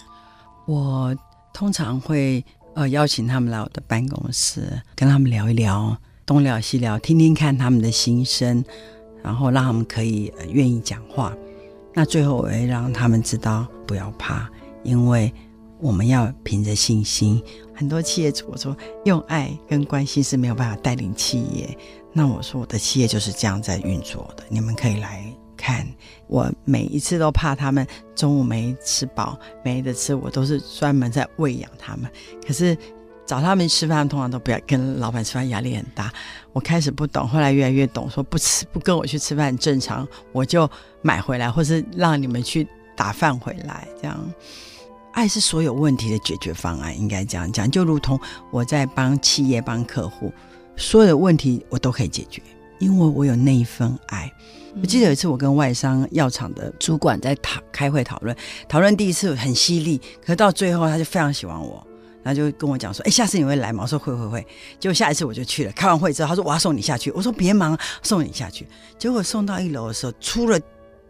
[0.65, 1.15] 我
[1.53, 2.43] 通常会
[2.75, 5.97] 呃邀请他们来我的办公室，跟他们聊一聊。
[6.27, 8.61] 东聊西聊，听听看他们的心声，
[9.23, 11.33] 然后让他们可以、呃、愿意讲话。
[11.93, 14.49] 那最后我会让他们知道不要怕，
[14.83, 15.33] 因为
[15.79, 17.41] 我们要凭着信心。
[17.73, 21.77] 很多企业主我说用爱跟关心是没有办法带领企业。
[22.11, 25.23] 那我说我的企业就是这样在运作的，你们可以来
[25.55, 25.87] 看
[26.27, 27.87] 我每一次都怕他们
[28.17, 32.11] 中午没吃饱，没得吃，我都是专门在喂养他们。
[32.45, 32.77] 可是
[33.27, 36.11] 找他们吃饭，通常都不要跟老板吃饭，压力很大。
[36.53, 40.67] 我开始不懂，后来越来越懂，说不吃不跟我去吃饭很正常，我就
[41.03, 44.17] 买回来，或是让你们去打饭回来，这样。
[45.11, 47.69] 爱是所有问题的解决方案，应该这样讲。
[47.69, 48.19] 就如同
[48.51, 50.31] 我在帮企业、帮客户，
[50.75, 52.41] 所有的问题我都可以解决，
[52.79, 54.31] 因为我有那一份爱。
[54.79, 58.35] 我记得有一次，我跟外商药厂的主管在讨开会讨论，
[58.69, 61.85] 讨论第一次很犀利，可是到最后他就非常喜欢我，
[62.27, 64.45] 然后就跟我讲说：“哎，下次你会来吗？”我说：“会会会。”
[64.79, 65.71] 结果下一次我就去了。
[65.71, 68.67] 开完会之后，他说：“我要送你下去。”我说：“别忙，送你下去。”
[68.99, 70.59] 结果送到一楼的时候，出了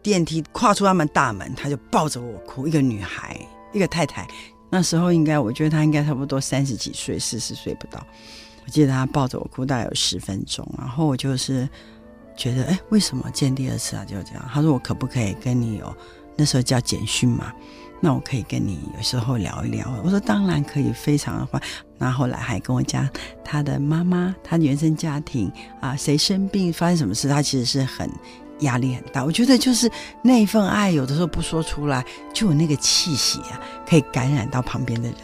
[0.04, 3.36] 电梯，跨出他们大门，他就抱着我哭，一个女孩。
[3.74, 4.26] 一个太太，
[4.72, 8.02] 那时候应该，我觉得她应该差不多三十几岁，四十岁不到。
[8.66, 10.68] 我记得她抱着我哭，大概有十分钟。
[10.78, 11.68] 然后我就是
[12.36, 14.06] 觉得，哎，为什么见第二次啊？
[14.06, 14.50] 就这样。
[14.52, 15.96] 他说：“我可不可以跟你有
[16.38, 17.52] 那时候叫简讯嘛？
[18.00, 21.62] 那我可以跟你有时候聊一聊。”我说：“当然可以，非常的欢。”
[21.98, 23.10] 然后来还跟我讲
[23.44, 28.10] 她的妈妈，她的原生家庭啊，谁生病，发生什么事，她其实是很。
[28.62, 29.88] 压力很大，我觉得就是
[30.24, 35.18] 那一份爱，有的时候不说出来，就有那个气息啊，可以感染到旁边的人。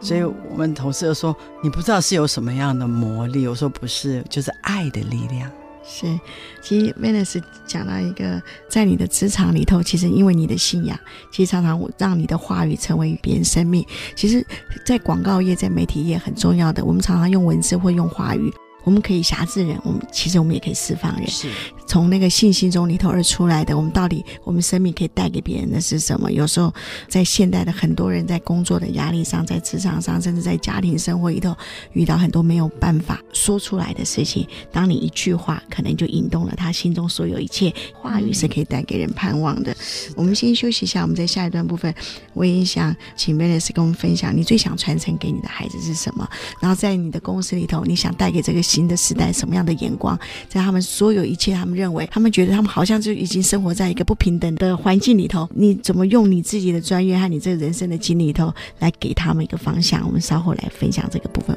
[0.00, 5.50] 所以我们同事说：“你不知道是有什么样的魔力。”我说：“不是，就是爱的力量。”
[5.86, 6.18] 是，
[6.62, 10.98] 其实 Manus 讲到一个，在你的职场里头，其实因为你的信仰，
[11.30, 13.84] 其实常常让你的话语成为别人生命。
[14.16, 14.44] 其实，
[14.86, 18.52] 在广告业、在媒体业很重要的，我们常常用文字或用话语。
[18.84, 21.26] 我们可以挟制人，我们其实我们也可以释放人。
[21.26, 21.48] 是，
[21.86, 23.74] 从那个信心中里头而出来的。
[23.74, 26.30] 我们到底我们生命可以带给别人的是什么？
[26.30, 26.72] 有时候
[27.08, 31.56] 在现代的很多人在工作的压力上，在职场上，甚至在家庭生活里头，
[31.94, 34.46] 遇到很多没有办法说出来的事情。
[34.70, 37.72] 当你一句话，可能就引动了他心中所有一切。
[37.94, 39.74] 话语是可以带给人盼望的。
[40.14, 41.94] 我们先休息一下，我们在下一段部分，
[42.34, 46.28] 我也想请 Venus 跟我们分享，你最想传承给你的孩子是什么？
[46.60, 48.62] 然后在你的公司里头，你想带给这个。
[48.74, 55.48] 新的时代，什么样的眼光，在他们所有一切，他们认为，他们觉得他们好像就已经生活在一个不平等的环境里头。
[55.54, 60.04] 你怎么用你自己的专业和你这个人生的经历头，来给他们一个方向？
[60.04, 61.56] 我们稍后来分享这个部分。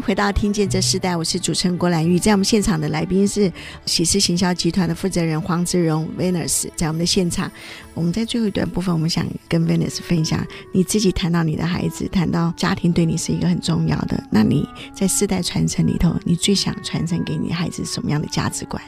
[0.00, 2.18] 回到《听见这世代》，我是主持人郭兰玉。
[2.18, 3.52] 在我们现场的来宾是
[3.84, 6.68] 喜事行销集团的负责人黄姿蓉 Venus。
[6.76, 7.50] 在我们的现场，
[7.94, 14.22] 我们在最后一段部分，我们想跟 Venus 分享，你自己谈到你的孩子，谈到家庭对你是一个很重要的。
[14.30, 18.82] 那你在世代传承里头，你最想传承给你孩子什么样的价值观？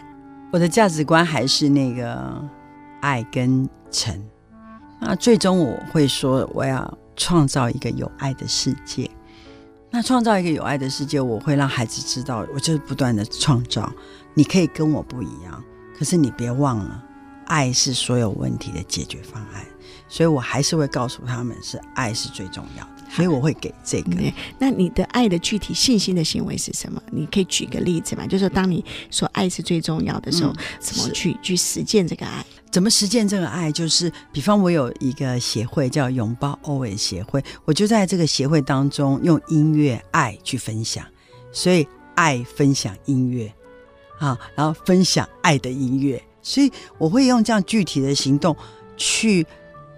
[0.52, 2.42] 我的价值观还是那个
[3.00, 4.14] 爱跟诚。
[5.00, 9.10] 那最终我会说，我要创造一个有爱的世界。
[9.90, 13.92] 那创造一个有爱的世界，我会让孩子知道，我就是不断的创造。
[14.34, 15.62] 你可以跟我不一样，
[15.98, 17.04] 可是你别忘了，
[17.46, 19.64] 爱是所有问题的解决方案。
[20.08, 22.99] 所以我还是会告诉他们，是爱是最重要的。
[23.10, 24.10] 所以我会给这个。
[24.58, 27.02] 那你的爱的具体信心的行为是什么？
[27.10, 28.24] 你可以举个例子嘛？
[28.26, 32.44] 就是说，当你说爱是最重要的时候，嗯、怎么去去实践这个爱？
[32.70, 33.72] 怎么实践这个爱？
[33.72, 41.04] 就是，比方我有一个协会叫拥抱 Always 协会，我就在这个协会当中用音乐爱去分享，
[41.52, 43.52] 所以爱分享音乐
[44.20, 48.56] 啊，然后分享爱的音乐，所以我会用这样具体的行动
[48.96, 49.44] 去。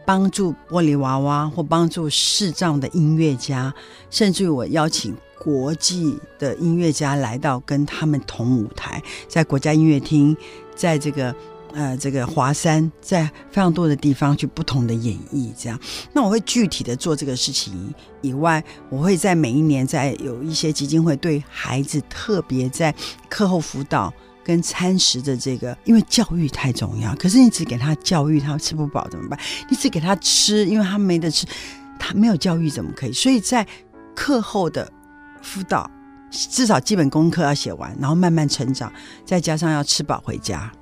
[0.04, 3.72] 帮助玻璃娃娃或帮助视障的音乐家，
[4.10, 10.36] 甚至于我邀请国际的音乐家来到跟他们同舞台，在国家音乐厅，
[10.74, 11.34] 在这个
[11.72, 15.52] 呃这个华山，在非常多的地方去不同的演绎。
[15.56, 15.78] 这样，
[16.12, 22.94] 那我会具体的做这个事情以外，我会在每一年在有一些基金会对孩子特别在
[23.28, 24.12] 课后辅导。
[24.44, 27.14] 跟餐食的这个，因为教育太重要。
[27.16, 29.38] 可是你只给他教育，他吃不饱怎么办？
[29.70, 31.46] 你只给他吃，因为他没得吃，
[31.98, 33.12] 他没有教育怎么可以？
[33.12, 33.66] 所以在
[34.14, 34.90] 课后的
[35.42, 35.88] 辅导，
[36.30, 38.92] 至少基本功课要写完，然后慢慢成长，
[39.24, 40.72] 再加上要吃饱回家。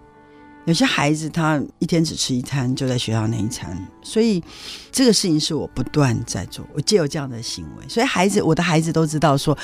[0.65, 4.43] 有些孩子他一天只吃一餐，就在学校那一餐，所以
[4.91, 6.67] 这个事情是我不断在做。
[6.75, 9.57] 我借有这样的行为，所以孩子，我的孩子都知道说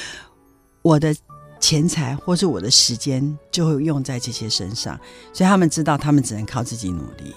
[0.83, 1.15] 我的。
[1.59, 4.99] 钱财或是我的时间就会用在这些身上，
[5.33, 7.35] 所以他们知道他们只能靠自己努力。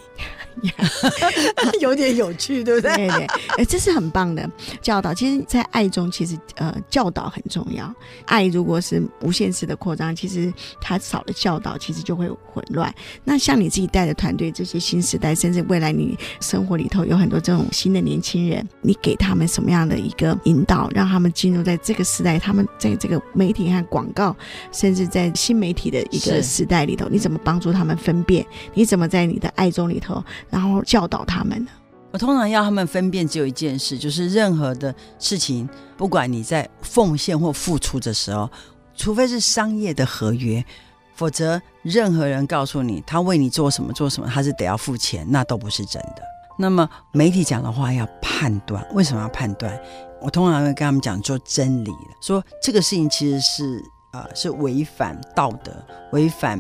[1.80, 2.96] 有点有趣，对不对？
[2.96, 3.26] 对对，
[3.58, 4.50] 哎，这是很棒的
[4.82, 5.14] 教导。
[5.14, 7.94] 其实，在爱中，其实呃，教导很重要。
[8.26, 12.94] 爱如果是无限制的扩张，其实它少了教导，其实就会混乱。
[13.24, 22.38] 那像你自己带的团队，这些新时代，甚至未来你生活里头有很多这种新的年轻人，你给他们什么样的一个引导，让他们进入在这个时代？
[22.38, 24.36] 他们在这个媒体和广告，
[24.72, 28.46] 甚至在新媒体的一个时代里头，你怎么帮助他们分辨？
[28.74, 30.24] 你怎么在你的爱中里头？
[30.50, 31.72] 然后教导他们呢？
[32.12, 38.50] 我通常要他们分辨，只有一件事，就是任何的事情，不管你在奉献或付出的时候，
[38.96, 40.66] 除非是商业的合约，
[41.14, 46.24] 否则任何人告诉你他为你做什么做什么，他是得要付钱，那都不是真的。
[46.58, 49.80] 那么媒体讲的话要判断，为什么要判断？
[50.20, 53.82] 我通常会跟他们讲做真理，说这个事情其实是、
[54.14, 55.72] 呃，是违反道德，
[56.12, 56.60] 违反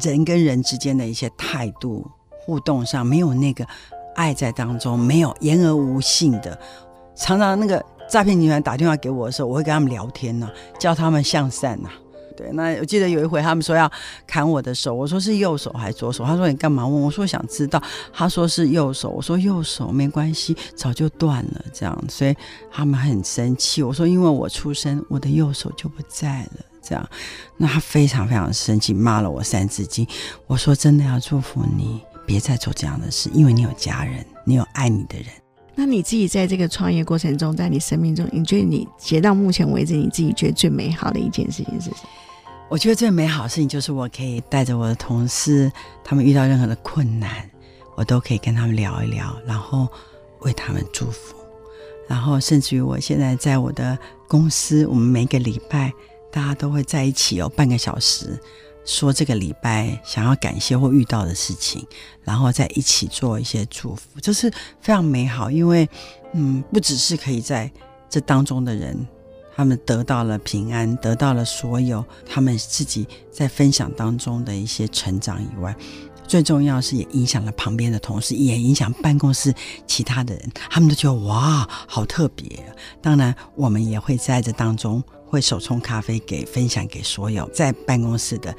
[0.00, 2.10] 人跟人之间的一些态度。
[2.46, 3.66] 互动上没有那个
[4.14, 6.58] 爱在当中，没有言而无信的。
[7.16, 11.88] 常常那个诈骗集团打电话给我的时候，我会跟他们聊天呢、啊，教他们向善呐、
[12.36, 13.90] 对，那我记得有一回他们说要
[14.26, 16.24] 砍我的手，我说是右手还是左手？
[16.24, 17.02] 他说你干嘛问？
[17.02, 17.82] 我说想知道。
[18.12, 22.04] 他说是右手，我说右手没关系，早就断了这样。
[22.08, 22.36] 所以
[22.70, 23.82] 他们很生气。
[23.82, 27.08] 我说因为我出生，我的右手就不在了这样。
[27.56, 30.06] 那他非常非常生气，骂了我三字经。
[30.46, 32.02] 我说真的要祝福你。
[32.26, 35.26] 别再做这样的事，因为你有家人，你有爱你的人。
[35.74, 41.96] 那你自己在这个创业过程中，在你生命中，你觉得你截到目前为止，你自己觉得最美好的一件事情是什么？
[42.68, 45.70] 我觉得最美好的事情就是我可以带着我的同事，
[46.02, 47.48] 他们遇到任何的困难，
[47.94, 49.86] 我都可以跟他们聊一聊，然后
[50.40, 51.36] 为他们祝福。
[52.08, 55.92] 然后甚至于我现在在我的公司，我们每个礼拜
[56.32, 58.40] 大家都会在一起有半个小时。
[58.86, 61.84] 说这个礼拜想要感谢或遇到的事情，
[62.22, 64.48] 然后再一起做一些祝福，这是
[64.80, 65.50] 非常美好。
[65.50, 65.86] 因为，
[66.32, 67.70] 嗯，不只是可以在
[68.08, 69.06] 这当中的人，
[69.54, 75.74] 他们得到了平安，得到了所有他们自己在分享当中的一些成长以外，
[76.28, 79.52] 最重要是也影响了旁边的同事，也影响办公室
[79.86, 82.46] 其他的人，他们都觉得哇，好特别。
[83.02, 88.54] 当然，我们也会在这当中会手冲咖啡给分享给所有在办公室的。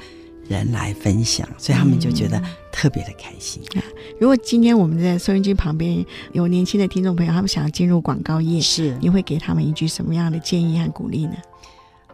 [0.48, 2.42] 人来分享，所以他们就觉得
[2.72, 3.62] 特别的开心。
[3.76, 3.82] 嗯。
[4.20, 11.34] 如果今天我们在收音机旁边有年轻的听众朋友，他们想要进入广告业，是你会给他们一句什么样的建议和鼓励呢？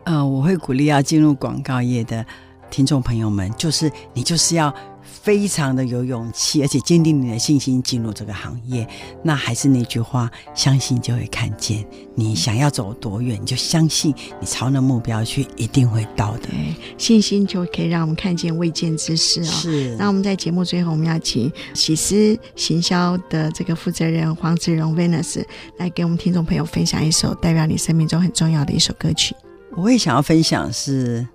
[0.05, 2.27] 呃，我会鼓励要进入广告业的
[2.71, 4.75] 听众朋友们，就是你就是要。
[5.05, 8.87] 非常的有勇气，而且坚定你的信心进入这个行业。
[9.23, 11.85] 那还是那句话，相信就会看见。
[12.15, 16.49] 你想要走多远，你就相信你朝那目标去，一定会到的。
[16.49, 19.45] 对，信心就可以让我们看见未见之事哦。
[19.45, 19.97] 是。
[19.97, 25.45] 那我们在节目最后，我们要请喜思行销的这个负责人黄子荣 Venus
[25.79, 29.35] 来给我们听众朋友分享一首代表你生命中很重要的一首歌曲。
[29.77, 31.27] 我也想要分享是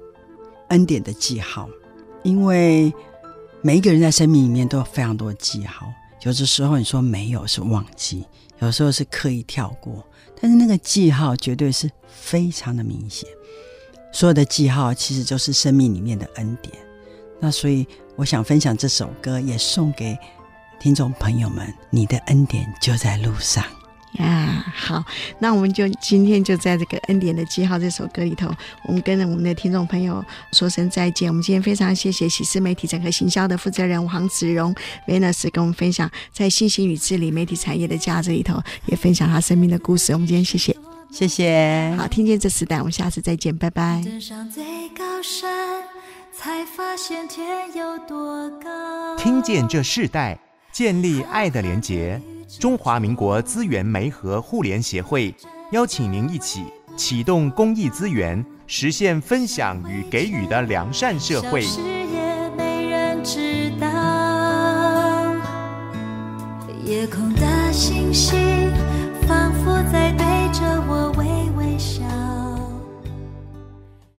[0.70, 1.68] 恩典的记号，
[2.24, 2.94] 因为。
[3.62, 5.92] 每一个人在生命里面都有非常多的记号，
[6.22, 8.24] 有的时候你说没有是忘记，
[8.60, 10.06] 有时候是刻意跳过，
[10.40, 13.28] 但是那个记号绝对是非常的明显。
[14.14, 16.74] 所有的记号其实就是生命里面的恩典。
[17.40, 17.86] 那所以
[18.16, 20.18] 我想分享这首歌，也送给
[20.80, 23.64] 听众朋友们：你的恩典就在路上。
[24.14, 25.04] 呀，yeah, 好，
[25.38, 28.52] 那我们就今天就在这个恩典的记号这首歌里头，
[28.86, 31.30] 我们跟着我们的听众朋友说声再见。
[31.30, 34.74] 我们今天非常谢谢喜事媒体整合行销的负责人黄子荣
[35.08, 40.12] Venus 跟我们分享在信息与治理媒体产业的价值里头，也分享他生命的故事。
[40.14, 40.76] 我们今天谢谢，
[41.12, 41.96] 谢谢。
[41.96, 44.02] 好，听见这时代，我们下次再见，拜拜。
[44.04, 44.64] 登上最
[44.98, 45.84] 高山，
[46.36, 47.46] 才发现天
[47.76, 49.16] 有多高。
[49.18, 50.40] 听见这世代，
[50.72, 52.20] 建立爱的连结。
[52.58, 55.34] 中华民国资源媒和互联协会
[55.72, 56.64] 邀请您一起
[56.98, 61.62] 启动公益资源，实现分享与给予的良善社会。
[61.64, 63.88] 也没人知道，
[66.84, 68.38] 夜空的星星
[69.28, 71.39] 仿佛在对着我微。